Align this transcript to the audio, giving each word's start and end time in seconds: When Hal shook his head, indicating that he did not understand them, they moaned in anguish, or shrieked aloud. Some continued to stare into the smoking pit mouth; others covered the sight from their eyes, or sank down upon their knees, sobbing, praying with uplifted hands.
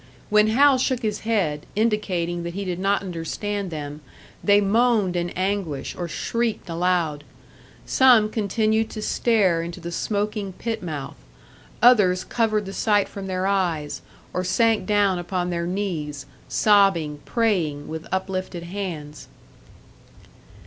When 0.31 0.47
Hal 0.47 0.79
shook 0.79 1.03
his 1.03 1.19
head, 1.19 1.67
indicating 1.75 2.41
that 2.41 2.55
he 2.55 2.65
did 2.65 2.79
not 2.79 3.03
understand 3.03 3.69
them, 3.69 4.01
they 4.43 4.59
moaned 4.59 5.15
in 5.15 5.29
anguish, 5.35 5.95
or 5.95 6.07
shrieked 6.07 6.67
aloud. 6.69 7.23
Some 7.85 8.27
continued 8.31 8.89
to 8.89 9.01
stare 9.03 9.61
into 9.61 9.79
the 9.79 9.91
smoking 9.91 10.53
pit 10.53 10.81
mouth; 10.81 11.17
others 11.83 12.23
covered 12.23 12.65
the 12.65 12.73
sight 12.73 13.07
from 13.07 13.27
their 13.27 13.45
eyes, 13.45 14.01
or 14.33 14.43
sank 14.43 14.87
down 14.87 15.19
upon 15.19 15.51
their 15.51 15.67
knees, 15.67 16.25
sobbing, 16.49 17.19
praying 17.25 17.87
with 17.87 18.07
uplifted 18.11 18.63
hands. 18.63 19.27